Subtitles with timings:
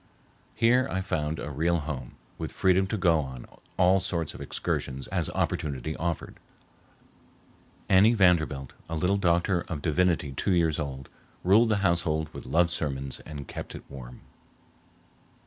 [0.55, 3.45] Here I found a real home, with freedom to go on
[3.77, 6.39] all sorts of excursions as opportunity offered.
[7.87, 11.07] Annie Vanderbilt, a little doctor of divinity two years old,
[11.43, 14.21] ruled the household with love sermons and kept it warm.